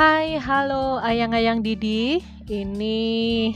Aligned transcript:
Hai, 0.00 0.40
halo 0.40 0.96
ayang-ayang 1.04 1.60
Didi. 1.60 2.24
Ini 2.48 3.52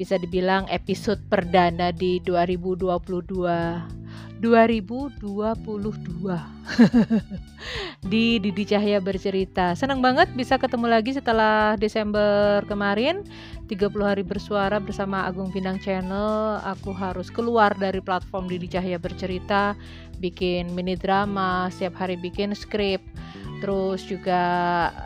bisa 0.00 0.16
dibilang 0.16 0.64
episode 0.72 1.20
perdana 1.28 1.92
di 1.92 2.16
2022. 2.24 4.40
2022 4.40 5.20
di 8.08 8.40
Didi 8.40 8.64
Cahya 8.64 9.04
bercerita. 9.04 9.76
Senang 9.76 10.00
banget 10.00 10.32
bisa 10.32 10.56
ketemu 10.56 10.88
lagi 10.88 11.12
setelah 11.12 11.76
Desember 11.76 12.64
kemarin 12.64 13.20
30 13.68 13.92
hari 14.00 14.24
bersuara 14.24 14.80
bersama 14.80 15.28
Agung 15.28 15.52
Bintang 15.52 15.76
Channel. 15.76 16.56
Aku 16.72 16.96
harus 16.96 17.28
keluar 17.28 17.76
dari 17.76 18.00
platform 18.00 18.48
Didi 18.48 18.72
Cahya 18.72 18.96
bercerita, 18.96 19.76
bikin 20.24 20.72
mini 20.72 20.96
drama, 20.96 21.68
setiap 21.68 22.00
hari 22.00 22.16
bikin 22.16 22.56
skrip. 22.56 23.04
Terus 23.62 24.02
juga 24.02 24.42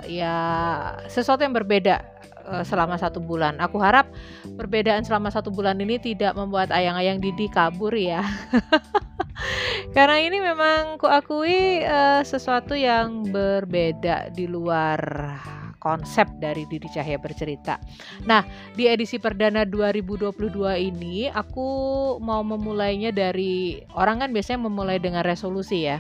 ya 0.09 0.35
sesuatu 1.13 1.45
yang 1.45 1.53
berbeda 1.53 2.17
Eh, 2.47 2.63
selama 2.63 2.95
satu 2.95 3.19
bulan. 3.19 3.59
Aku 3.59 3.83
harap 3.83 4.07
perbedaan 4.55 5.03
selama 5.03 5.35
satu 5.35 5.51
bulan 5.51 5.83
ini 5.83 5.99
tidak 5.99 6.39
membuat 6.39 6.71
ayang-ayang 6.71 7.19
Didi 7.19 7.51
kabur 7.51 7.91
ya. 7.91 8.23
Karena 9.97 10.23
ini 10.23 10.39
memang 10.39 10.95
kuakui 11.03 11.83
uh, 11.83 12.23
sesuatu 12.23 12.79
yang 12.79 13.27
berbeda 13.35 14.31
di 14.31 14.47
luar 14.47 15.03
konsep 15.83 16.31
dari 16.39 16.63
Didi 16.71 16.87
Cahya 16.87 17.19
bercerita. 17.19 17.83
Nah, 18.31 18.47
di 18.79 18.87
edisi 18.87 19.19
perdana 19.19 19.67
2022 19.67 20.31
ini 20.87 21.27
aku 21.27 21.67
mau 22.23 22.47
memulainya 22.47 23.11
dari 23.11 23.83
orang 23.99 24.23
kan 24.23 24.31
biasanya 24.31 24.71
memulai 24.71 25.03
dengan 25.03 25.27
resolusi 25.27 25.91
ya. 25.91 25.99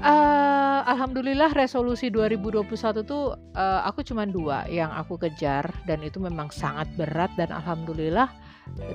Uh, 0.00 0.80
alhamdulillah 0.88 1.52
resolusi 1.52 2.08
2021 2.08 2.64
tuh 3.04 3.36
uh, 3.36 3.80
aku 3.84 4.00
cuma 4.00 4.24
dua 4.24 4.64
yang 4.72 4.88
aku 4.88 5.20
kejar 5.20 5.68
dan 5.84 6.00
itu 6.00 6.16
memang 6.16 6.48
sangat 6.48 6.88
berat 6.96 7.28
dan 7.36 7.52
alhamdulillah 7.52 8.32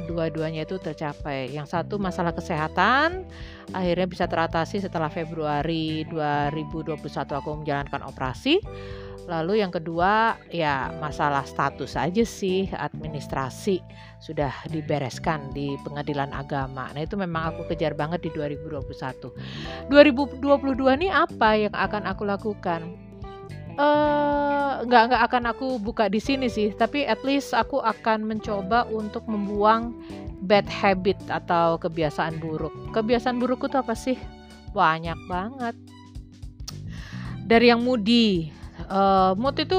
dua-duanya 0.09 0.65
itu 0.65 0.81
tercapai. 0.81 1.53
Yang 1.53 1.77
satu 1.77 2.01
masalah 2.01 2.33
kesehatan 2.33 3.29
akhirnya 3.75 4.07
bisa 4.09 4.25
teratasi 4.25 4.81
setelah 4.81 5.11
Februari 5.11 6.07
2021 6.09 6.97
aku 7.13 7.49
menjalankan 7.61 8.01
operasi. 8.07 8.57
Lalu 9.27 9.59
yang 9.59 9.75
kedua 9.75 10.39
ya 10.47 10.87
masalah 11.03 11.43
status 11.43 11.99
aja 11.99 12.23
sih 12.23 12.71
administrasi 12.71 13.83
sudah 14.23 14.49
dibereskan 14.71 15.51
di 15.51 15.75
pengadilan 15.83 16.31
agama. 16.31 16.87
Nah 16.95 17.03
itu 17.03 17.19
memang 17.19 17.51
aku 17.51 17.67
kejar 17.67 17.91
banget 17.91 18.23
di 18.23 18.31
2021. 18.31 19.91
2022 19.91 20.97
ini 21.03 21.11
apa 21.11 21.59
yang 21.59 21.75
akan 21.75 22.03
aku 22.07 22.23
lakukan? 22.23 22.81
Uh, 23.77 24.81
nggak 24.89 25.03
nggak 25.11 25.23
akan 25.29 25.43
aku 25.53 25.67
buka 25.77 26.09
di 26.09 26.17
sini 26.17 26.49
sih, 26.49 26.73
tapi 26.73 27.05
at 27.05 27.21
least 27.21 27.53
aku 27.53 27.77
akan 27.83 28.25
mencoba 28.25 28.89
untuk 28.89 29.27
membuang 29.29 29.93
bad 30.47 30.65
habit 30.65 31.19
atau 31.29 31.75
kebiasaan 31.77 32.39
buruk. 32.39 32.73
Kebiasaan 32.95 33.37
buruk 33.37 33.67
itu 33.67 33.77
apa 33.77 33.93
sih? 33.93 34.17
Banyak 34.71 35.19
banget. 35.29 35.75
Dari 37.47 37.69
yang 37.69 37.85
moody, 37.85 38.56
uh, 38.89 39.31
mood 39.35 39.55
itu 39.59 39.77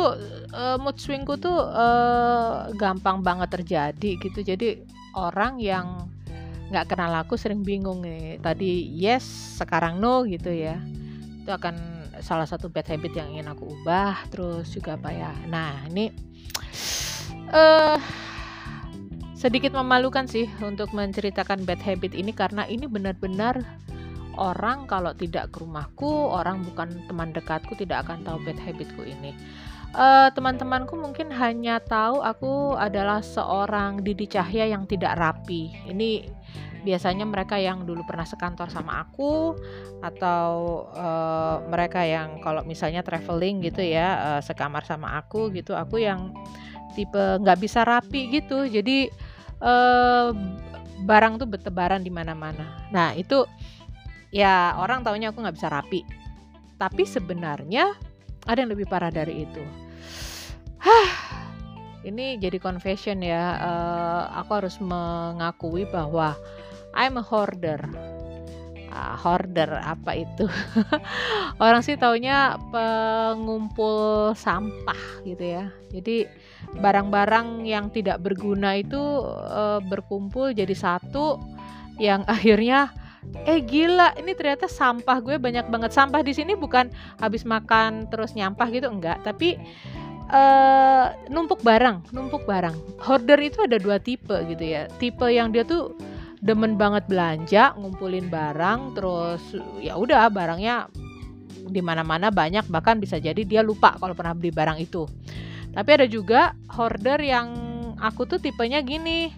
uh, 0.55 0.77
mood 0.81 0.97
swingku 1.01 1.37
tuh 1.41 1.57
uh, 1.57 2.71
gampang 2.77 3.25
banget 3.25 3.49
terjadi 3.61 4.11
gitu. 4.21 4.41
Jadi 4.45 4.69
orang 5.17 5.59
yang 5.61 6.09
nggak 6.69 6.95
kenal 6.95 7.13
aku 7.17 7.35
sering 7.41 7.65
bingung 7.65 8.05
nih. 8.05 8.39
Tadi 8.41 8.93
yes 8.95 9.25
sekarang 9.61 10.01
no 10.01 10.25
gitu 10.29 10.53
ya. 10.53 10.77
Itu 11.43 11.51
akan 11.53 11.99
salah 12.19 12.45
satu 12.45 12.67
bad 12.69 12.87
habit 12.87 13.15
yang 13.15 13.31
ingin 13.35 13.49
aku 13.51 13.71
ubah 13.81 14.27
terus 14.29 14.71
juga 14.75 14.99
apa 14.99 15.11
ya. 15.15 15.33
Nah 15.49 15.87
ini 15.89 16.13
uh, 17.53 17.97
sedikit 19.39 19.71
memalukan 19.71 20.27
sih 20.27 20.51
untuk 20.61 20.91
menceritakan 20.91 21.63
bad 21.63 21.79
habit 21.79 22.13
ini 22.13 22.35
karena 22.35 22.67
ini 22.67 22.91
benar-benar 22.91 23.63
orang 24.39 24.87
kalau 24.87 25.11
tidak 25.13 25.51
ke 25.51 25.59
rumahku, 25.61 26.31
orang 26.31 26.63
bukan 26.63 26.95
teman 27.11 27.35
dekatku 27.35 27.75
tidak 27.75 28.07
akan 28.07 28.23
tahu 28.23 28.39
bad 28.47 28.59
habitku 28.63 29.03
ini. 29.03 29.35
Uh, 29.97 30.29
teman-temanku 30.37 31.01
mungkin 31.01 31.33
hanya 31.33 31.81
tahu 31.81 32.21
aku 32.21 32.77
adalah 32.77 33.25
seorang 33.25 34.05
Didi 34.05 34.29
Cahya 34.29 34.69
yang 34.69 34.85
tidak 34.85 35.17
rapi. 35.17 35.73
Ini 35.89 36.29
biasanya 36.85 37.25
mereka 37.25 37.57
yang 37.59 37.83
dulu 37.89 38.05
pernah 38.05 38.29
sekantor 38.29 38.71
sama 38.71 39.03
aku 39.03 39.57
atau 40.05 40.85
uh, 40.93 41.65
mereka 41.67 42.05
yang 42.05 42.39
kalau 42.39 42.63
misalnya 42.63 43.03
traveling 43.03 43.65
gitu 43.65 43.83
ya 43.83 44.39
uh, 44.39 44.41
sekamar 44.45 44.85
sama 44.85 45.17
aku 45.19 45.49
gitu. 45.57 45.73
Aku 45.73 45.99
yang 45.99 46.37
tipe 46.93 47.41
nggak 47.41 47.59
bisa 47.59 47.81
rapi 47.83 48.29
gitu. 48.29 48.69
Jadi 48.69 49.09
uh, 49.65 50.37
barang 51.03 51.41
tuh 51.41 51.49
bertebaran 51.49 52.05
di 52.05 52.13
mana-mana. 52.13 52.91
Nah 52.93 53.17
itu 53.17 53.47
ya 54.29 54.77
orang 54.77 55.05
taunya 55.05 55.33
aku 55.33 55.41
nggak 55.41 55.57
bisa 55.57 55.69
rapi. 55.73 56.03
Tapi 56.79 57.03
sebenarnya 57.03 57.95
ada 58.47 58.59
yang 58.63 58.71
lebih 58.71 58.87
parah 58.87 59.11
dari 59.11 59.45
itu. 59.45 59.63
Hah, 60.79 61.11
ini 62.07 62.39
jadi 62.39 62.57
confession 62.63 63.21
ya. 63.21 63.59
Uh, 63.59 64.23
aku 64.39 64.51
harus 64.63 64.77
mengakui 64.79 65.85
bahwa 65.91 66.39
I'm 66.95 67.19
a 67.19 67.25
hoarder. 67.25 67.83
Uh, 68.89 69.15
hoarder 69.21 69.69
apa 69.83 70.23
itu? 70.23 70.47
Orang 71.63 71.85
sih 71.85 71.99
taunya 71.99 72.57
pengumpul 72.71 74.33
sampah 74.39 75.27
gitu 75.27 75.45
ya. 75.45 75.69
Jadi 75.91 76.25
barang-barang 76.79 77.67
yang 77.67 77.91
tidak 77.91 78.23
berguna 78.23 78.79
itu 78.79 78.99
uh, 79.35 79.83
berkumpul 79.85 80.55
jadi 80.55 80.73
satu 80.73 81.43
yang 81.99 82.23
akhirnya 82.31 82.95
eh 83.45 83.61
gila 83.61 84.15
ini 84.17 84.33
ternyata 84.33 84.71
sampah 84.71 85.19
gue 85.21 85.37
banyak 85.37 85.67
banget 85.69 85.91
sampah 85.93 86.23
di 86.23 86.33
sini 86.33 86.55
bukan 86.55 86.89
habis 87.19 87.43
makan 87.43 88.07
terus 88.09 88.33
nyampah 88.33 88.69
gitu 88.71 88.89
enggak. 88.89 89.21
Tapi 89.27 89.59
uh, 90.33 91.13
numpuk 91.29 91.61
barang 91.61 92.13
numpuk 92.15 92.45
barang. 92.49 92.75
Hoarder 93.03 93.41
itu 93.43 93.65
ada 93.65 93.77
dua 93.77 94.01
tipe 94.01 94.35
gitu 94.49 94.65
ya. 94.65 94.87
Tipe 95.01 95.27
yang 95.29 95.53
dia 95.53 95.65
tuh 95.67 95.97
demen 96.39 96.79
banget 96.79 97.05
belanja 97.11 97.75
ngumpulin 97.75 98.31
barang 98.31 98.95
terus 98.95 99.43
ya 99.83 99.99
udah 99.99 100.31
barangnya 100.31 100.87
di 101.69 101.83
mana-mana 101.83 102.31
banyak 102.31 102.65
bahkan 102.71 103.03
bisa 103.03 103.19
jadi 103.19 103.43
dia 103.45 103.61
lupa 103.61 103.99
kalau 103.99 104.15
pernah 104.15 104.33
beli 104.33 104.55
barang 104.55 104.79
itu. 104.81 105.05
Tapi 105.75 105.91
ada 105.95 106.07
juga 106.09 106.57
hoarder 106.73 107.21
yang 107.21 107.49
aku 108.01 108.25
tuh 108.25 108.39
tipenya 108.41 108.81
gini 108.81 109.31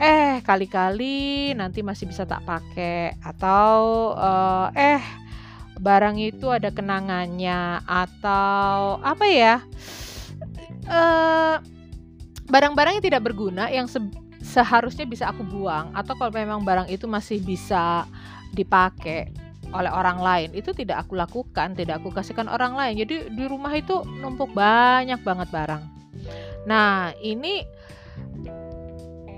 eh 0.00 0.42
kali-kali 0.42 1.52
nanti 1.54 1.80
masih 1.84 2.10
bisa 2.10 2.26
tak 2.26 2.42
pakai. 2.46 3.18
Atau 3.22 4.12
uh, 4.14 4.68
eh 4.74 5.02
barang 5.78 6.18
itu 6.18 6.50
ada 6.50 6.70
kenangannya. 6.74 7.82
Atau 7.86 8.98
apa 9.02 9.24
ya? 9.26 9.62
Uh, 10.84 11.62
barang-barang 12.50 13.00
yang 13.00 13.04
tidak 13.04 13.22
berguna 13.24 13.72
yang 13.72 13.88
se 13.88 13.98
seharusnya 14.44 15.08
bisa 15.08 15.30
aku 15.30 15.46
buang. 15.46 15.94
Atau 15.96 16.18
kalau 16.18 16.34
memang 16.34 16.62
barang 16.62 16.90
itu 16.90 17.06
masih 17.08 17.40
bisa 17.40 18.04
dipakai 18.54 19.32
oleh 19.74 19.90
orang 19.90 20.22
lain 20.22 20.48
itu 20.54 20.70
tidak 20.70 21.02
aku 21.02 21.18
lakukan 21.18 21.74
tidak 21.74 21.98
aku 21.98 22.14
kasihkan 22.14 22.46
orang 22.46 22.78
lain. 22.78 22.94
Jadi 23.02 23.34
di 23.34 23.44
rumah 23.50 23.74
itu 23.74 24.06
numpuk 24.22 24.54
banyak 24.54 25.18
banget 25.26 25.50
barang. 25.50 25.82
Nah 26.70 27.10
ini 27.18 27.66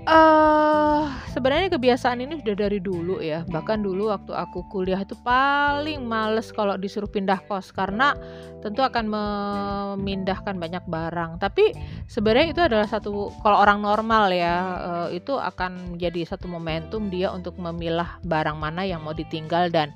uh, 0.07 1.11
sebenarnya 1.35 1.75
kebiasaan 1.75 2.23
ini 2.23 2.39
sudah 2.39 2.55
dari 2.55 2.79
dulu 2.79 3.19
ya. 3.19 3.43
Bahkan 3.45 3.83
dulu 3.83 4.09
waktu 4.09 4.31
aku 4.31 4.65
kuliah 4.71 5.03
itu 5.03 5.13
paling 5.21 6.07
males 6.07 6.49
kalau 6.55 6.79
disuruh 6.79 7.11
pindah 7.11 7.43
kos 7.45 7.75
karena 7.75 8.15
tentu 8.63 8.81
akan 8.81 9.05
memindahkan 9.05 10.55
banyak 10.57 10.83
barang. 10.87 11.37
Tapi 11.43 11.75
sebenarnya 12.07 12.47
itu 12.55 12.61
adalah 12.63 12.87
satu 12.87 13.29
kalau 13.43 13.57
orang 13.59 13.83
normal 13.83 14.31
ya, 14.31 14.55
uh, 14.79 15.09
itu 15.11 15.35
akan 15.35 15.99
menjadi 15.99 16.33
satu 16.33 16.47
momentum 16.47 17.11
dia 17.11 17.29
untuk 17.29 17.59
memilah 17.59 18.17
barang 18.23 18.57
mana 18.57 18.87
yang 18.87 19.03
mau 19.03 19.13
ditinggal 19.13 19.69
dan 19.69 19.91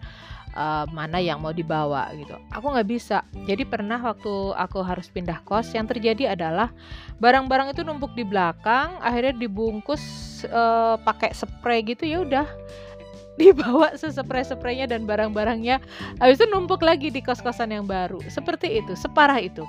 uh, 0.56 0.86
mana 0.92 1.20
yang 1.20 1.40
mau 1.40 1.56
dibawa 1.56 2.12
gitu. 2.16 2.36
Aku 2.52 2.72
nggak 2.72 2.90
bisa. 2.90 3.24
Jadi 3.48 3.64
pernah 3.68 4.00
waktu 4.00 4.56
aku 4.56 4.80
harus 4.84 5.08
pindah 5.12 5.44
kos, 5.44 5.72
yang 5.76 5.88
terjadi 5.88 6.36
adalah 6.36 6.72
barang-barang 7.20 7.76
itu 7.76 7.82
numpuk 7.86 8.14
di 8.16 8.24
belakang, 8.28 9.00
akhirnya 9.00 9.36
dibungkus 9.36 10.02
uh, 10.50 10.98
pakai 11.02 11.32
spray 11.36 11.86
gitu 11.86 12.04
ya 12.08 12.24
udah 12.26 12.48
dibawa 13.40 13.96
sespray 13.96 14.44
spraynya 14.46 14.90
dan 14.90 15.08
barang-barangnya 15.08 15.80
habis 16.20 16.38
itu 16.42 16.48
numpuk 16.52 16.84
lagi 16.84 17.10
di 17.10 17.24
kos-kosan 17.24 17.74
yang 17.74 17.86
baru 17.88 18.20
seperti 18.28 18.82
itu 18.82 18.94
separah 18.94 19.40
itu 19.40 19.64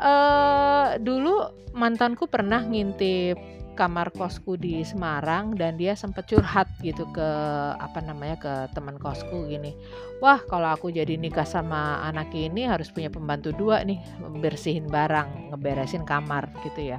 uh, 0.00 0.98
dulu 1.00 1.52
mantanku 1.76 2.24
pernah 2.28 2.64
ngintip 2.64 3.36
kamar 3.76 4.08
kosku 4.10 4.56
di 4.56 4.80
Semarang 4.82 5.52
dan 5.52 5.76
dia 5.76 5.92
sempat 5.92 6.24
curhat 6.24 6.66
gitu 6.80 7.04
ke 7.12 7.28
apa 7.76 8.00
namanya 8.00 8.40
ke 8.40 8.52
teman 8.72 8.96
kosku 8.96 9.46
gini 9.46 9.76
wah 10.24 10.40
kalau 10.48 10.72
aku 10.72 10.88
jadi 10.88 11.20
nikah 11.20 11.44
sama 11.44 12.00
anak 12.08 12.32
ini 12.32 12.64
harus 12.64 12.88
punya 12.88 13.12
pembantu 13.12 13.52
dua 13.52 13.84
nih 13.84 14.00
bersihin 14.40 14.88
barang 14.88 15.52
ngeberesin 15.52 16.08
kamar 16.08 16.48
gitu 16.64 16.96
ya. 16.96 16.98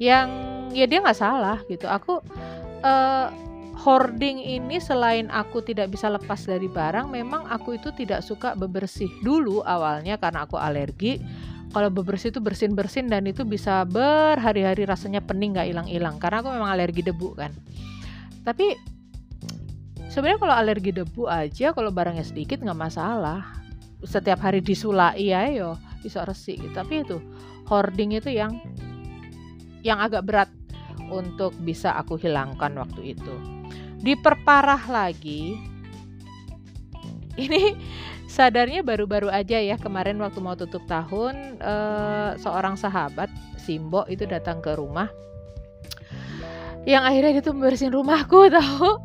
Yang 0.00 0.28
ya 0.72 0.84
dia 0.88 0.98
nggak 1.04 1.18
salah 1.18 1.60
gitu. 1.68 1.84
Aku 1.84 2.24
uh, 2.80 3.28
hoarding 3.80 4.44
ini 4.44 4.76
selain 4.76 5.32
aku 5.32 5.64
tidak 5.64 5.92
bisa 5.92 6.12
lepas 6.12 6.44
dari 6.44 6.68
barang 6.68 7.08
memang 7.08 7.48
aku 7.48 7.80
itu 7.80 7.88
tidak 7.96 8.20
suka 8.20 8.52
bebersih 8.52 9.08
dulu 9.24 9.64
awalnya 9.64 10.20
karena 10.20 10.44
aku 10.44 10.60
alergi 10.60 11.20
kalau 11.70 11.88
bebersih 11.90 12.34
itu 12.34 12.42
bersin 12.42 12.74
bersin 12.74 13.06
dan 13.06 13.26
itu 13.30 13.46
bisa 13.46 13.86
berhari-hari 13.86 14.82
rasanya 14.82 15.22
pening 15.22 15.54
nggak 15.54 15.70
hilang-hilang. 15.70 16.18
Karena 16.18 16.42
aku 16.42 16.50
memang 16.50 16.70
alergi 16.70 17.06
debu 17.06 17.38
kan. 17.38 17.54
Tapi 18.42 18.74
sebenarnya 20.10 20.40
kalau 20.42 20.54
alergi 20.58 20.90
debu 20.90 21.30
aja 21.30 21.70
kalau 21.70 21.94
barangnya 21.94 22.26
sedikit 22.26 22.58
nggak 22.58 22.78
masalah. 22.78 23.62
Setiap 24.02 24.40
hari 24.40 24.64
disulai 24.64 25.28
ya 25.28 25.46
yo 25.52 25.76
bisa 26.00 26.24
resik 26.24 26.56
tapi 26.72 27.04
itu 27.04 27.20
hoarding 27.68 28.16
itu 28.16 28.32
yang 28.32 28.56
yang 29.84 30.00
agak 30.00 30.24
berat 30.24 30.50
untuk 31.12 31.52
bisa 31.60 31.94
aku 31.94 32.16
hilangkan 32.16 32.74
waktu 32.80 33.14
itu. 33.14 33.34
Diperparah 34.00 34.88
lagi. 34.88 35.58
Ini 37.40 37.62
sadarnya 38.30 38.86
baru-baru 38.86 39.26
aja 39.26 39.58
ya 39.58 39.74
kemarin 39.74 40.14
waktu 40.22 40.38
mau 40.38 40.54
tutup 40.54 40.86
tahun 40.86 41.58
uh, 41.58 42.38
seorang 42.38 42.78
sahabat 42.78 43.26
Simbo 43.58 44.06
itu 44.06 44.22
datang 44.22 44.62
ke 44.62 44.78
rumah. 44.78 45.10
Yang 46.86 47.02
akhirnya 47.10 47.30
dia 47.34 47.42
tuh 47.44 47.54
membersihin 47.58 47.92
rumahku 47.92 48.48
tahu? 48.56 49.02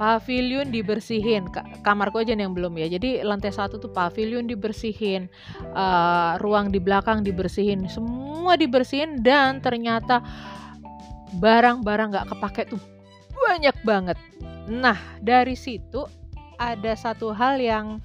Pavilion 0.00 0.72
dibersihin. 0.72 1.52
Kamarku 1.84 2.24
aja 2.24 2.32
yang 2.32 2.56
belum 2.56 2.72
ya. 2.80 2.88
Jadi 2.88 3.20
lantai 3.20 3.52
satu 3.52 3.76
tuh 3.76 3.92
pavilion 3.92 4.48
dibersihin 4.48 5.28
uh, 5.76 6.40
ruang 6.40 6.72
di 6.72 6.80
belakang 6.80 7.20
dibersihin. 7.20 7.84
Semua 7.84 8.56
dibersihin 8.56 9.20
dan 9.20 9.60
ternyata 9.60 10.24
barang-barang 11.36 12.16
nggak 12.16 12.28
kepake 12.32 12.62
tuh 12.72 12.80
banyak 13.36 13.76
banget. 13.84 14.16
Nah 14.72 14.96
dari 15.20 15.52
situ 15.52 16.08
ada 16.56 16.96
satu 16.96 17.36
hal 17.36 17.60
yang 17.60 18.00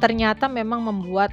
ternyata 0.00 0.48
memang 0.48 0.80
membuat 0.82 1.30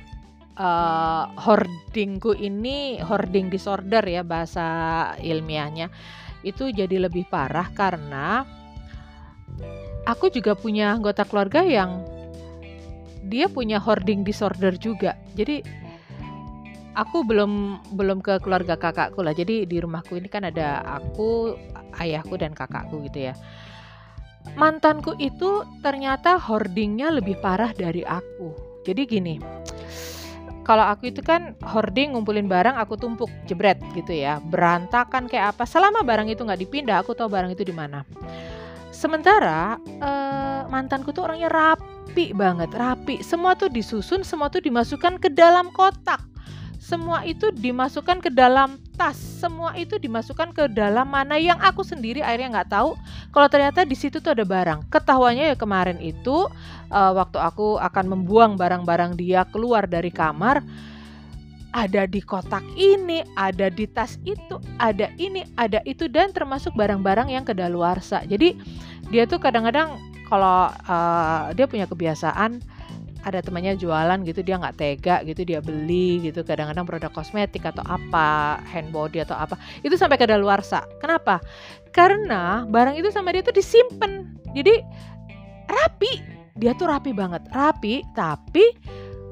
uh, 0.59 1.31
hoardingku 1.39 2.35
ini 2.35 2.99
hoarding 2.99 3.47
disorder 3.47 4.03
ya 4.03 4.21
bahasa 4.27 4.67
ilmiahnya 5.23 5.87
itu 6.45 6.69
jadi 6.69 7.09
lebih 7.09 7.25
parah 7.31 7.71
karena 7.73 8.45
aku 10.05 10.29
juga 10.29 10.53
punya 10.53 10.93
anggota 10.93 11.25
keluarga 11.25 11.65
yang 11.65 12.05
dia 13.27 13.51
punya 13.51 13.75
hoarding 13.81 14.23
disorder 14.23 14.79
juga. 14.79 15.19
Jadi 15.35 15.59
aku 16.95 17.27
belum 17.27 17.83
belum 17.91 18.23
ke 18.23 18.39
keluarga 18.39 18.79
kakakku 18.79 19.19
lah. 19.19 19.35
Jadi 19.35 19.67
di 19.67 19.77
rumahku 19.83 20.15
ini 20.15 20.31
kan 20.31 20.47
ada 20.47 20.79
aku 20.85 21.59
ayahku 21.99 22.39
dan 22.39 22.55
kakakku 22.55 23.03
gitu 23.09 23.31
ya 23.31 23.35
mantanku 24.55 25.17
itu 25.19 25.65
ternyata 25.83 26.39
hoardingnya 26.39 27.11
lebih 27.11 27.35
parah 27.43 27.73
dari 27.75 28.05
aku. 28.07 28.53
Jadi 28.87 29.01
gini, 29.03 29.35
kalau 30.63 30.83
aku 30.83 31.11
itu 31.11 31.19
kan 31.19 31.55
hoarding 31.63 32.15
ngumpulin 32.15 32.47
barang 32.47 32.75
aku 32.79 32.95
tumpuk 32.95 33.31
jebret 33.47 33.79
gitu 33.95 34.15
ya. 34.15 34.39
Berantakan 34.39 35.27
kayak 35.27 35.55
apa? 35.55 35.67
Selama 35.67 36.03
barang 36.07 36.31
itu 36.31 36.43
nggak 36.47 36.61
dipindah 36.63 37.03
aku 37.03 37.11
tahu 37.15 37.27
barang 37.27 37.51
itu 37.51 37.67
di 37.67 37.75
mana. 37.75 38.07
Sementara 38.91 39.75
eh, 39.83 40.61
mantanku 40.71 41.11
tuh 41.11 41.27
orangnya 41.27 41.51
rapi 41.51 42.31
banget 42.31 42.71
rapi. 42.71 43.19
Semua 43.19 43.55
tuh 43.55 43.67
disusun 43.67 44.23
semua 44.23 44.47
tuh 44.47 44.63
dimasukkan 44.63 45.19
ke 45.19 45.31
dalam 45.31 45.71
kotak 45.75 46.36
semua 46.87 47.27
itu 47.27 47.51
dimasukkan 47.51 48.23
ke 48.23 48.31
dalam 48.31 48.79
tas. 48.95 49.19
Semua 49.19 49.75
itu 49.75 49.99
dimasukkan 49.99 50.55
ke 50.55 50.71
dalam 50.71 51.03
mana 51.03 51.35
yang 51.35 51.59
aku 51.59 51.83
sendiri 51.83 52.23
akhirnya 52.23 52.63
nggak 52.63 52.71
tahu. 52.71 52.95
Kalau 53.35 53.47
ternyata 53.51 53.83
di 53.83 53.91
situ 53.91 54.23
tuh 54.23 54.31
ada 54.31 54.47
barang. 54.47 54.87
Ketahuannya 54.87 55.51
ya 55.51 55.55
kemarin 55.59 55.99
itu 55.99 56.47
uh, 56.87 57.11
waktu 57.11 57.43
aku 57.43 57.75
akan 57.83 58.15
membuang 58.15 58.55
barang-barang 58.55 59.19
dia 59.19 59.43
keluar 59.51 59.83
dari 59.83 60.15
kamar 60.15 60.63
ada 61.75 62.07
di 62.07 62.23
kotak 62.23 62.63
ini, 62.79 63.21
ada 63.35 63.67
di 63.67 63.85
tas 63.85 64.15
itu, 64.23 64.55
ada 64.79 65.11
ini, 65.19 65.43
ada 65.59 65.83
itu 65.83 66.07
dan 66.07 66.31
termasuk 66.31 66.71
barang-barang 66.71 67.35
yang 67.35 67.43
kedaluarsa. 67.43 68.23
Jadi 68.23 68.55
dia 69.11 69.27
tuh 69.27 69.43
kadang-kadang 69.43 69.99
kalau 70.31 70.71
uh, 70.71 71.51
dia 71.51 71.67
punya 71.67 71.83
kebiasaan 71.83 72.63
ada 73.27 73.43
temannya 73.43 73.75
jualan 73.75 74.23
gitu 74.23 74.39
dia 74.39 74.55
nggak 74.55 74.79
tega 74.79 75.19
gitu 75.27 75.43
dia 75.43 75.59
beli 75.59 76.23
gitu. 76.23 76.47
Kadang-kadang 76.47 76.87
produk 76.87 77.11
kosmetik 77.11 77.67
atau 77.67 77.83
apa 77.83 78.63
hand 78.63 78.95
body 78.95 79.27
atau 79.27 79.35
apa 79.35 79.59
itu 79.83 79.99
sampai 79.99 80.15
ke 80.15 80.23
daluarsa 80.23 80.87
kenapa? 81.03 81.43
Karena 81.91 82.63
barang 82.63 82.95
itu 82.95 83.11
sama 83.11 83.35
dia 83.35 83.43
tuh 83.43 83.53
disimpan. 83.53 84.23
Jadi 84.55 84.79
rapi. 85.67 86.39
Dia 86.57 86.73
tuh 86.73 86.87
rapi 86.87 87.11
banget. 87.11 87.43
Rapi 87.51 88.01
tapi 88.15 88.63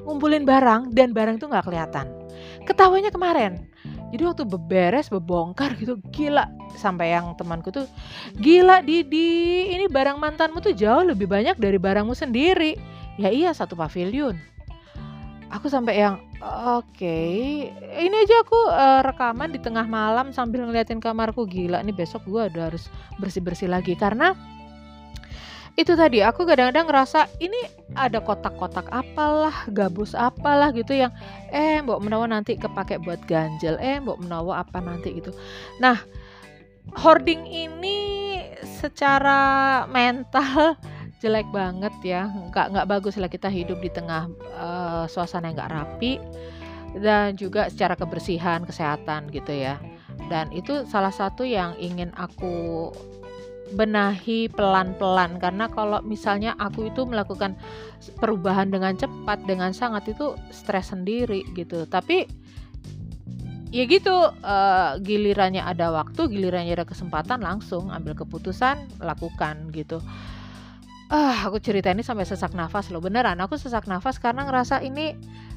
ngumpulin 0.04 0.44
barang 0.44 0.92
dan 0.92 1.16
barang 1.16 1.40
itu 1.40 1.48
nggak 1.48 1.64
kelihatan. 1.64 2.06
Ketawanya 2.68 3.08
kemarin. 3.08 3.64
Jadi 4.14 4.22
waktu 4.22 4.44
beberes 4.46 5.10
bebongkar 5.10 5.74
gitu 5.80 5.98
gila. 6.14 6.46
Sampai 6.78 7.16
yang 7.16 7.34
temanku 7.34 7.72
tuh 7.72 7.88
gila 8.38 8.84
di 8.84 9.02
di 9.02 9.26
ini 9.72 9.88
barang 9.88 10.20
mantanmu 10.20 10.62
tuh 10.62 10.76
jauh 10.76 11.02
lebih 11.02 11.26
banyak 11.26 11.56
dari 11.58 11.80
barangmu 11.80 12.12
sendiri 12.14 12.76
ya 13.16 13.28
iya 13.32 13.50
satu 13.52 13.76
pavilion. 13.76 14.36
Aku 15.46 15.70
sampai 15.70 16.02
yang 16.02 16.18
oke 16.42 16.84
okay. 16.90 17.70
ini 18.02 18.16
aja 18.18 18.42
aku 18.42 18.58
uh, 18.66 19.00
rekaman 19.06 19.54
di 19.54 19.62
tengah 19.62 19.86
malam 19.86 20.34
sambil 20.34 20.66
ngeliatin 20.66 20.98
kamarku. 20.98 21.46
Gila 21.46 21.80
nih 21.86 21.94
besok 21.94 22.26
gue 22.26 22.50
udah 22.50 22.72
harus 22.72 22.90
bersih 23.22 23.40
bersih 23.40 23.70
lagi. 23.70 23.94
Karena 23.94 24.34
itu 25.76 25.92
tadi 25.92 26.24
aku 26.24 26.48
kadang-kadang 26.48 26.88
ngerasa 26.88 27.28
ini 27.36 27.56
ada 27.92 28.24
kotak-kotak 28.24 28.88
apalah 28.88 29.68
gabus 29.68 30.16
apalah 30.16 30.72
gitu 30.72 30.96
yang 30.96 31.12
eh 31.52 31.84
mbok 31.84 32.00
menawa 32.00 32.24
nanti 32.24 32.56
kepake 32.56 32.96
buat 33.04 33.20
ganjel 33.28 33.76
eh 33.76 34.00
mbok 34.00 34.24
menawa 34.24 34.64
apa 34.64 34.80
nanti 34.80 35.12
gitu. 35.20 35.36
Nah 35.76 36.00
hoarding 36.96 37.44
ini 37.44 37.98
secara 38.64 39.84
mental 39.86 40.80
jelek 41.20 41.48
banget 41.52 41.94
ya. 42.04 42.28
Nggak 42.28 42.76
nggak 42.76 42.88
bagus 42.88 43.14
lah 43.16 43.30
kita 43.30 43.48
hidup 43.48 43.80
di 43.80 43.90
tengah 43.92 44.28
uh, 44.56 45.04
suasana 45.08 45.50
yang 45.50 45.56
nggak 45.58 45.72
rapi. 45.72 46.20
Dan 46.96 47.36
juga 47.36 47.68
secara 47.68 47.92
kebersihan 47.92 48.64
kesehatan 48.64 49.28
gitu 49.32 49.52
ya. 49.52 49.76
Dan 50.32 50.48
itu 50.52 50.88
salah 50.88 51.12
satu 51.12 51.44
yang 51.44 51.76
ingin 51.76 52.08
aku 52.16 52.88
benahi 53.76 54.48
pelan-pelan. 54.48 55.36
Karena 55.36 55.68
kalau 55.68 56.00
misalnya 56.00 56.56
aku 56.56 56.88
itu 56.88 57.04
melakukan 57.04 57.52
perubahan 58.16 58.72
dengan 58.72 58.96
cepat 58.96 59.44
dengan 59.44 59.76
sangat 59.76 60.08
itu 60.08 60.36
stres 60.48 60.94
sendiri 60.94 61.44
gitu. 61.52 61.84
Tapi 61.84 62.24
ya 63.74 63.84
gitu 63.84 64.14
uh, 64.30 64.96
gilirannya 65.02 65.60
ada 65.60 65.90
waktu 65.92 66.30
gilirannya 66.30 66.80
ada 66.80 66.86
kesempatan 66.86 67.42
langsung 67.42 67.90
ambil 67.90 68.14
keputusan 68.14 69.02
lakukan 69.02 69.68
gitu 69.74 70.00
ah 71.06 71.46
aku 71.46 71.62
cerita 71.62 71.92
ini 71.94 72.02
sampai 72.02 72.26
sesak 72.26 72.52
nafas 72.54 72.90
loh. 72.90 72.98
Beneran 72.98 73.38
aku 73.38 73.54
sesak 73.54 73.86
nafas 73.86 74.18
karena 74.18 74.42
ngerasa 74.46 74.82
ini 74.82 75.14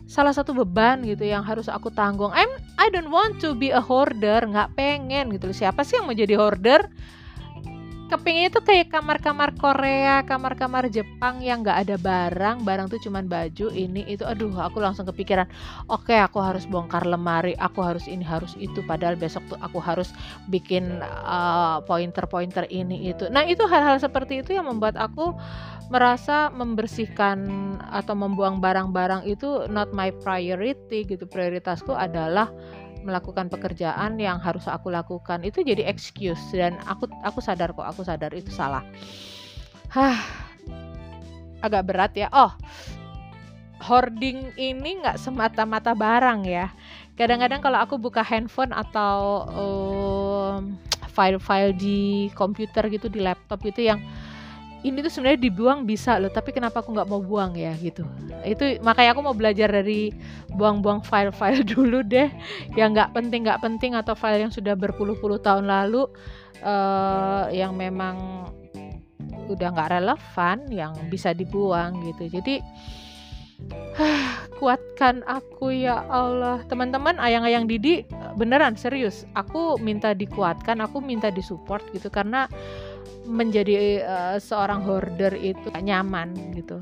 salah 0.10 0.34
satu 0.34 0.58
beban 0.58 1.02
gitu 1.06 1.26
yang 1.26 1.46
harus 1.46 1.70
aku 1.70 1.90
tanggung. 1.94 2.34
I'm 2.34 2.50
I 2.78 2.90
don't 2.94 3.10
want 3.14 3.42
to 3.42 3.54
be 3.58 3.74
a 3.74 3.82
hoarder 3.82 4.46
nggak 4.46 4.78
pengen 4.78 5.34
gitu 5.34 5.50
siapa 5.54 5.86
sih 5.86 5.98
yang 5.98 6.10
mau 6.10 6.18
jadi 6.18 6.38
hoarder 6.38 6.90
kepingin 8.10 8.50
itu 8.50 8.60
kayak 8.66 8.90
kamar-kamar 8.90 9.54
Korea, 9.54 10.26
kamar-kamar 10.26 10.90
Jepang 10.90 11.40
yang 11.46 11.62
nggak 11.62 11.86
ada 11.86 11.96
barang, 12.02 12.66
barang 12.66 12.90
tuh 12.90 13.00
cuman 13.06 13.30
baju 13.30 13.70
ini 13.70 14.04
itu, 14.10 14.26
aduh 14.26 14.50
aku 14.58 14.82
langsung 14.82 15.06
kepikiran, 15.06 15.46
oke 15.86 16.10
okay, 16.10 16.18
aku 16.18 16.42
harus 16.42 16.66
bongkar 16.66 17.06
lemari, 17.06 17.54
aku 17.62 17.86
harus 17.86 18.10
ini 18.10 18.26
harus 18.26 18.58
itu, 18.58 18.82
padahal 18.90 19.14
besok 19.14 19.46
tuh 19.46 19.60
aku 19.62 19.78
harus 19.78 20.10
bikin 20.50 21.00
uh, 21.06 21.86
pointer-pointer 21.86 22.66
ini 22.74 23.14
itu. 23.14 23.30
Nah 23.30 23.46
itu 23.46 23.64
hal-hal 23.70 24.02
seperti 24.02 24.42
itu 24.42 24.58
yang 24.58 24.66
membuat 24.66 24.98
aku 24.98 25.38
merasa 25.94 26.50
membersihkan 26.54 27.46
atau 27.90 28.14
membuang 28.14 28.62
barang-barang 28.62 29.26
itu 29.26 29.70
not 29.70 29.94
my 29.94 30.10
priority 30.22 31.06
gitu, 31.06 31.30
prioritasku 31.30 31.94
adalah 31.94 32.50
melakukan 33.02 33.48
pekerjaan 33.48 34.20
yang 34.20 34.38
harus 34.40 34.68
aku 34.68 34.92
lakukan 34.92 35.42
itu 35.44 35.64
jadi 35.64 35.88
excuse 35.88 36.42
dan 36.52 36.76
aku 36.86 37.08
aku 37.24 37.40
sadar 37.40 37.72
kok 37.72 37.88
aku 37.88 38.04
sadar 38.04 38.32
itu 38.36 38.52
salah. 38.52 38.84
Hah, 39.90 40.20
agak 41.64 41.90
berat 41.90 42.14
ya. 42.14 42.28
Oh, 42.30 42.54
hoarding 43.82 44.54
ini 44.60 45.00
nggak 45.02 45.18
semata-mata 45.18 45.96
barang 45.96 46.46
ya. 46.46 46.72
Kadang-kadang 47.16 47.60
kalau 47.60 47.80
aku 47.84 48.00
buka 48.00 48.24
handphone 48.24 48.72
atau 48.72 49.44
um, 49.52 50.80
file-file 51.12 51.76
di 51.76 52.32
komputer 52.32 52.88
gitu 52.88 53.12
di 53.12 53.20
laptop 53.20 53.60
itu 53.68 53.92
yang 53.92 54.00
ini 54.80 55.04
tuh 55.04 55.12
sebenarnya 55.12 55.44
dibuang 55.44 55.84
bisa 55.84 56.16
loh 56.16 56.32
tapi 56.32 56.56
kenapa 56.56 56.80
aku 56.80 56.96
nggak 56.96 57.10
mau 57.12 57.20
buang 57.20 57.52
ya 57.56 57.76
gitu. 57.80 58.08
Itu 58.48 58.80
makanya 58.80 59.12
aku 59.12 59.22
mau 59.26 59.36
belajar 59.36 59.68
dari 59.68 60.16
buang-buang 60.56 61.04
file-file 61.04 61.68
dulu 61.76 62.00
deh 62.06 62.32
yang 62.80 62.96
nggak 62.96 63.12
penting 63.12 63.44
nggak 63.44 63.60
penting 63.60 63.92
atau 64.00 64.16
file 64.16 64.48
yang 64.48 64.54
sudah 64.54 64.80
berpuluh-puluh 64.80 65.44
tahun 65.44 65.68
lalu 65.68 66.08
uh, 66.64 67.52
yang 67.52 67.76
memang 67.76 68.48
udah 69.50 69.68
nggak 69.74 70.00
relevan 70.00 70.58
yang 70.72 70.94
bisa 71.12 71.36
dibuang 71.36 72.00
gitu. 72.08 72.32
Jadi 72.32 72.64
kuatkan 74.60 75.28
aku 75.28 75.76
ya 75.76 76.08
Allah. 76.08 76.64
Teman-teman 76.72 77.20
ayang-ayang 77.20 77.68
Didi 77.68 78.08
beneran 78.40 78.80
serius 78.80 79.28
aku 79.36 79.76
minta 79.82 80.16
dikuatkan 80.16 80.80
aku 80.80 81.04
minta 81.04 81.28
disupport 81.28 81.84
gitu. 81.92 82.08
Karena 82.08 82.48
menjadi 83.30 84.04
uh, 84.04 84.38
seorang 84.42 84.82
hoarder 84.84 85.38
itu 85.38 85.70
gak 85.70 85.86
nyaman 85.86 86.34
gitu. 86.58 86.82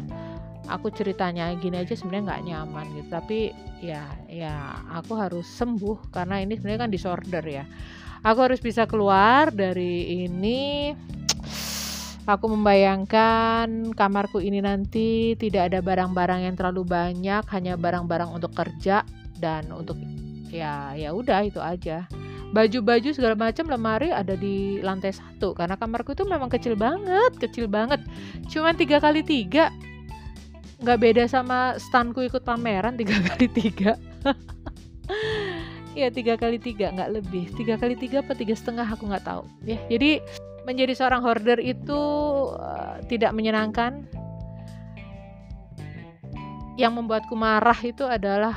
Aku 0.67 0.91
ceritanya 0.91 1.55
gini 1.55 1.79
aja 1.79 1.95
sebenarnya 1.95 2.35
nggak 2.35 2.43
nyaman 2.43 2.85
gitu. 2.99 3.07
Tapi 3.07 3.39
ya 3.79 4.03
ya 4.27 4.83
aku 4.91 5.15
harus 5.15 5.47
sembuh 5.47 6.11
karena 6.11 6.43
ini 6.43 6.59
sebenarnya 6.59 6.81
kan 6.87 6.91
disorder 6.91 7.43
ya. 7.47 7.63
Aku 8.27 8.43
harus 8.43 8.59
bisa 8.59 8.83
keluar 8.83 9.55
dari 9.55 10.27
ini. 10.27 10.91
Aku 12.27 12.51
membayangkan 12.51 13.95
kamarku 13.95 14.43
ini 14.43 14.59
nanti 14.59 15.39
tidak 15.39 15.71
ada 15.71 15.79
barang-barang 15.79 16.43
yang 16.43 16.59
terlalu 16.59 16.83
banyak 16.83 17.47
hanya 17.55 17.79
barang-barang 17.79 18.27
untuk 18.27 18.51
kerja 18.51 19.07
dan 19.39 19.71
untuk 19.71 19.95
ya 20.51 20.91
ya 20.99 21.15
udah 21.15 21.47
itu 21.47 21.63
aja 21.63 22.03
baju-baju 22.55 23.09
segala 23.11 23.35
macam 23.35 23.67
lemari 23.67 24.09
ada 24.11 24.37
di 24.37 24.79
lantai 24.79 25.11
satu. 25.11 25.51
Karena 25.51 25.75
kamarku 25.75 26.15
itu 26.15 26.23
memang 26.23 26.47
kecil 26.47 26.77
banget 26.79 27.35
kecil 27.39 27.65
banget. 27.67 28.03
Cuman 28.47 28.75
tiga 28.77 29.01
kali 29.03 29.23
tiga. 29.23 29.71
Nggak 30.77 30.99
beda 31.01 31.23
sama 31.25 31.75
standku 31.81 32.21
ikut 32.21 32.45
pameran 32.45 32.95
tiga 32.95 33.17
kali 33.33 33.47
tiga. 33.49 33.97
Ya 35.97 36.13
tiga 36.13 36.37
kali 36.37 36.61
tiga 36.61 36.93
nggak 36.93 37.09
lebih. 37.09 37.49
Tiga 37.57 37.75
kali 37.75 37.97
tiga 37.97 38.21
apa 38.21 38.37
tiga 38.37 38.53
setengah 38.53 38.85
aku 38.85 39.09
nggak 39.09 39.25
tahu. 39.25 39.43
Ya 39.65 39.81
jadi 39.89 40.21
menjadi 40.67 40.93
seorang 40.93 41.23
hoarder 41.25 41.57
itu 41.57 41.99
uh, 42.53 43.01
tidak 43.09 43.33
menyenangkan. 43.33 44.05
Yang 46.77 46.93
membuatku 46.93 47.33
marah 47.33 47.79
itu 47.81 48.05
adalah 48.05 48.53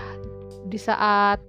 di 0.68 0.76
saat 0.76 1.40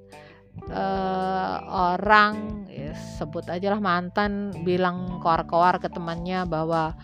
uh, 0.72 1.56
orang 1.96 2.66
ya, 2.72 2.96
sebut 3.20 3.46
aja 3.52 3.76
lah 3.76 3.82
mantan 3.84 4.56
bilang 4.64 5.20
koar-koar 5.20 5.78
ke 5.78 5.92
temannya 5.92 6.48
bahwa 6.48 6.96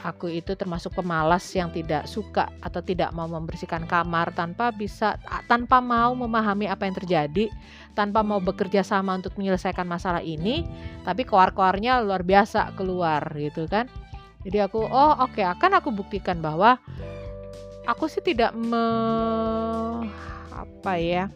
aku 0.00 0.32
itu 0.32 0.56
termasuk 0.56 0.96
pemalas 0.96 1.44
yang 1.52 1.68
tidak 1.68 2.08
suka 2.08 2.48
atau 2.64 2.80
tidak 2.80 3.12
mau 3.12 3.28
membersihkan 3.28 3.84
kamar 3.84 4.32
tanpa 4.32 4.72
bisa 4.72 5.20
tanpa 5.44 5.84
mau 5.84 6.16
memahami 6.16 6.66
apa 6.72 6.88
yang 6.88 6.96
terjadi, 6.96 7.44
tanpa 7.92 8.24
mau 8.24 8.40
bekerja 8.40 8.80
sama 8.80 9.16
untuk 9.20 9.36
menyelesaikan 9.36 9.84
masalah 9.84 10.24
ini, 10.24 10.64
tapi 11.04 11.28
koar-koarnya 11.28 12.00
luar 12.00 12.24
biasa 12.24 12.72
keluar 12.80 13.20
gitu 13.36 13.68
kan. 13.68 13.86
Jadi 14.40 14.56
aku 14.56 14.80
oh 14.88 15.20
oke 15.20 15.36
okay, 15.36 15.44
akan 15.44 15.76
aku 15.76 15.92
buktikan 15.92 16.40
bahwa 16.40 16.80
aku 17.84 18.08
sih 18.08 18.24
tidak 18.24 18.56
me 18.56 18.84
apa 20.56 20.96
ya 20.96 21.28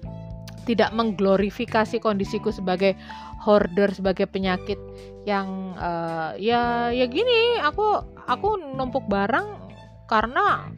tidak 0.64 0.90
mengglorifikasi 0.96 2.00
kondisiku 2.00 2.50
sebagai 2.50 2.96
hoarder 3.44 3.92
sebagai 3.92 4.24
penyakit 4.24 4.80
yang 5.28 5.76
uh, 5.76 6.32
ya 6.40 6.88
ya 6.92 7.04
gini 7.04 7.60
aku 7.60 8.00
aku 8.24 8.56
numpuk 8.76 9.04
barang 9.08 9.64
karena 10.08 10.68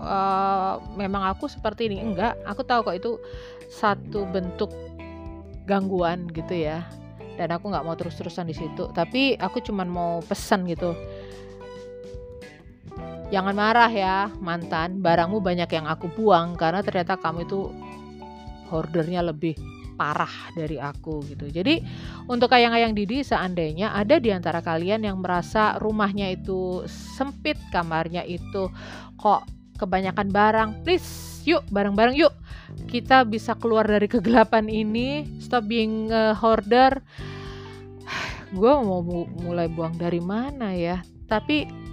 uh, 0.00 0.80
memang 0.96 1.28
aku 1.32 1.48
seperti 1.48 1.88
ini. 1.88 2.00
Enggak 2.00 2.36
aku 2.44 2.62
tahu 2.64 2.92
kok 2.92 2.96
itu 2.96 3.12
satu 3.68 4.28
bentuk 4.28 4.72
gangguan 5.64 6.28
gitu 6.32 6.56
ya. 6.56 6.84
Dan 7.36 7.52
aku 7.52 7.68
nggak 7.68 7.84
mau 7.84 7.96
terus-terusan 7.96 8.48
di 8.48 8.56
situ. 8.56 8.88
Tapi 8.92 9.36
aku 9.36 9.60
cuman 9.60 9.88
mau 9.88 10.12
pesan 10.24 10.64
gitu. 10.68 10.96
Jangan 13.28 13.52
marah 13.52 13.90
ya 13.92 14.30
mantan. 14.40 15.04
Barangmu 15.04 15.44
banyak 15.44 15.68
yang 15.68 15.84
aku 15.84 16.08
buang 16.16 16.56
karena 16.56 16.80
ternyata 16.80 17.18
kamu 17.20 17.44
itu 17.44 17.68
hoardernya 18.68 19.22
lebih 19.22 19.54
parah 19.96 20.52
dari 20.52 20.76
aku 20.76 21.24
gitu. 21.24 21.48
Jadi 21.48 21.80
untuk 22.28 22.52
ayang-ayang 22.52 22.92
Didi 22.92 23.24
seandainya 23.24 23.96
ada 23.96 24.20
di 24.20 24.28
antara 24.28 24.60
kalian 24.60 25.08
yang 25.08 25.24
merasa 25.24 25.80
rumahnya 25.80 26.36
itu 26.36 26.84
sempit, 26.86 27.56
kamarnya 27.72 28.22
itu 28.28 28.68
kok 29.16 29.48
kebanyakan 29.80 30.28
barang, 30.28 30.70
please 30.84 31.40
yuk 31.48 31.64
bareng-bareng 31.72 32.16
yuk 32.16 32.34
kita 32.90 33.24
bisa 33.24 33.56
keluar 33.56 33.88
dari 33.88 34.06
kegelapan 34.10 34.68
ini, 34.68 35.24
stop 35.40 35.64
being 35.70 36.12
a 36.12 36.36
hoarder. 36.36 37.00
Gue 38.58 38.72
mau 38.78 39.02
mulai 39.42 39.66
buang 39.66 39.98
dari 39.98 40.22
mana 40.22 40.70
ya? 40.74 41.02
Tapi 41.26 41.85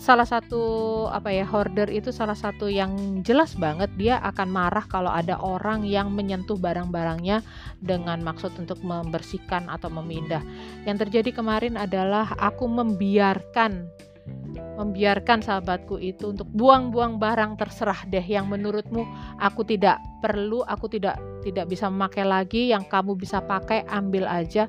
salah 0.00 0.24
satu 0.24 0.64
apa 1.12 1.28
ya 1.28 1.44
hoarder 1.44 1.92
itu 1.92 2.08
salah 2.08 2.34
satu 2.34 2.72
yang 2.72 3.20
jelas 3.20 3.52
banget 3.52 3.92
dia 4.00 4.16
akan 4.24 4.48
marah 4.48 4.88
kalau 4.88 5.12
ada 5.12 5.36
orang 5.36 5.84
yang 5.84 6.08
menyentuh 6.16 6.56
barang-barangnya 6.56 7.44
dengan 7.84 8.24
maksud 8.24 8.56
untuk 8.56 8.80
membersihkan 8.80 9.68
atau 9.68 9.92
memindah. 9.92 10.40
Yang 10.88 11.06
terjadi 11.06 11.44
kemarin 11.44 11.76
adalah 11.76 12.32
aku 12.40 12.64
membiarkan 12.64 13.92
membiarkan 14.80 15.44
sahabatku 15.44 16.00
itu 16.00 16.32
untuk 16.32 16.48
buang-buang 16.56 17.20
barang 17.20 17.60
terserah 17.60 18.08
deh 18.08 18.24
yang 18.24 18.48
menurutmu 18.48 19.04
aku 19.36 19.68
tidak 19.68 20.00
perlu, 20.24 20.64
aku 20.64 20.88
tidak 20.88 21.20
tidak 21.44 21.68
bisa 21.68 21.92
memakai 21.92 22.24
lagi, 22.24 22.72
yang 22.72 22.88
kamu 22.88 23.20
bisa 23.20 23.44
pakai 23.44 23.84
ambil 23.84 24.24
aja. 24.24 24.64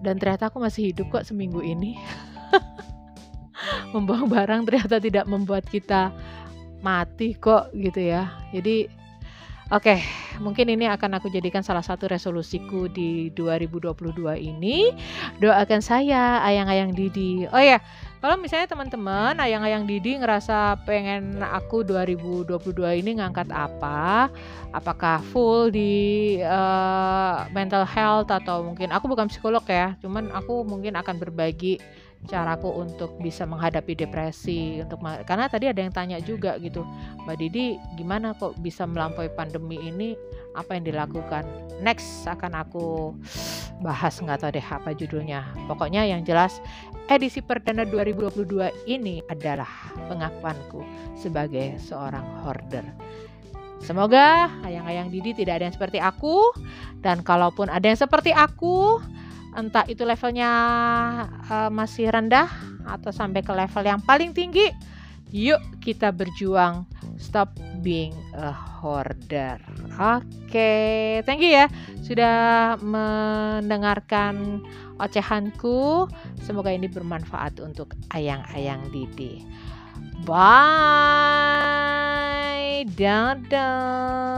Dan 0.00 0.16
ternyata 0.16 0.48
aku 0.48 0.64
masih 0.64 0.92
hidup 0.92 1.12
kok 1.12 1.28
seminggu 1.28 1.60
ini. 1.60 2.00
membuang 3.94 4.28
barang 4.28 4.68
ternyata 4.68 4.96
tidak 5.00 5.24
membuat 5.26 5.64
kita 5.66 6.12
mati 6.84 7.34
kok 7.36 7.72
gitu 7.72 7.98
ya. 7.98 8.30
Jadi 8.52 8.86
oke, 9.72 9.82
okay, 9.82 9.98
mungkin 10.38 10.70
ini 10.70 10.86
akan 10.86 11.18
aku 11.18 11.32
jadikan 11.32 11.64
salah 11.64 11.82
satu 11.82 12.06
resolusiku 12.06 12.86
di 12.86 13.34
2022 13.34 13.92
ini. 14.38 14.92
Doakan 15.42 15.82
saya 15.82 16.44
ayang-ayang 16.44 16.94
Didi. 16.94 17.48
Oh 17.50 17.58
ya, 17.58 17.82
kalau 18.22 18.38
misalnya 18.38 18.70
teman-teman 18.70 19.34
ayang-ayang 19.38 19.84
Didi 19.88 20.18
ngerasa 20.18 20.86
pengen 20.86 21.42
aku 21.42 21.82
2022 21.82 23.02
ini 23.02 23.18
ngangkat 23.18 23.50
apa? 23.50 24.30
Apakah 24.70 25.24
full 25.32 25.72
di 25.72 26.36
uh, 26.44 27.48
mental 27.50 27.88
health 27.88 28.28
atau 28.28 28.62
mungkin 28.62 28.92
aku 28.92 29.08
bukan 29.08 29.26
psikolog 29.26 29.64
ya, 29.66 29.96
cuman 30.04 30.30
aku 30.30 30.62
mungkin 30.62 30.94
akan 31.00 31.16
berbagi 31.18 31.80
caraku 32.26 32.68
untuk 32.70 33.16
bisa 33.22 33.46
menghadapi 33.46 33.94
depresi 33.94 34.82
untuk 34.82 35.00
karena 35.24 35.46
tadi 35.46 35.70
ada 35.70 35.80
yang 35.80 35.94
tanya 35.94 36.18
juga 36.20 36.58
gitu 36.58 36.82
Mbak 37.24 37.36
Didi 37.38 37.78
gimana 37.94 38.34
kok 38.34 38.58
bisa 38.60 38.84
melampaui 38.86 39.30
pandemi 39.32 39.78
ini? 39.80 40.18
Apa 40.56 40.78
yang 40.78 40.88
dilakukan? 40.88 41.44
Next 41.84 42.24
akan 42.24 42.56
aku 42.56 43.12
bahas 43.84 44.16
nggak 44.20 44.40
tahu 44.40 44.50
deh 44.56 44.66
apa 44.66 44.90
judulnya. 44.96 45.44
Pokoknya 45.68 46.08
yang 46.08 46.24
jelas 46.24 46.58
edisi 47.12 47.44
perdana 47.44 47.84
2022 47.84 48.88
ini 48.88 49.20
adalah 49.28 49.68
pengakuanku 50.08 50.80
sebagai 51.18 51.76
seorang 51.78 52.24
hoarder. 52.42 52.84
Semoga 53.84 54.48
ayang-ayang 54.64 55.12
Didi 55.12 55.36
tidak 55.36 55.60
ada 55.60 55.64
yang 55.68 55.76
seperti 55.76 55.98
aku 56.00 56.40
dan 57.04 57.20
kalaupun 57.20 57.68
ada 57.68 57.84
yang 57.84 58.00
seperti 58.00 58.32
aku 58.32 58.98
entah 59.56 59.88
itu 59.88 60.04
levelnya 60.04 60.50
uh, 61.48 61.72
masih 61.72 62.12
rendah 62.12 62.46
atau 62.86 63.10
sampai 63.10 63.40
ke 63.42 63.50
level 63.50 63.82
yang 63.82 63.98
paling 64.04 64.30
tinggi 64.36 64.70
yuk 65.34 65.58
kita 65.82 66.14
berjuang. 66.14 66.86
Stop 67.16 67.56
being 67.80 68.12
a 68.36 68.52
hoarder. 68.52 69.56
Oke 69.96 70.22
okay. 70.46 71.24
thank 71.24 71.40
you 71.40 71.50
ya 71.50 71.66
sudah 72.04 72.76
mendengarkan 72.84 74.62
ocehanku. 75.00 76.06
Semoga 76.44 76.70
ini 76.70 76.86
bermanfaat 76.86 77.58
untuk 77.64 77.96
ayang-ayang 78.12 78.92
Didi. 78.92 79.42
Bye. 80.22 80.44
Dadah 82.86 84.36